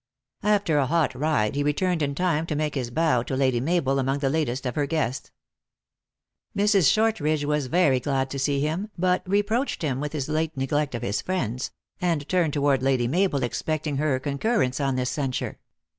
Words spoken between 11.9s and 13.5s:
and turned toward Lady Mabel,